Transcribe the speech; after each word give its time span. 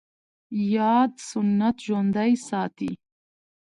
ياد 0.73 1.11
سنت 1.29 1.75
ژوندی 1.85 2.33
ساتي 2.47 2.91